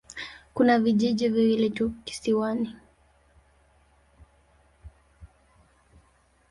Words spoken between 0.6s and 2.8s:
vijiji viwili tu kisiwani.